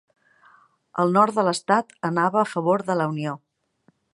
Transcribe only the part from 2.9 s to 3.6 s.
la Unió.